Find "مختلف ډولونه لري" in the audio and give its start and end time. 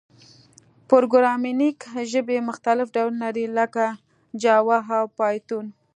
2.49-3.45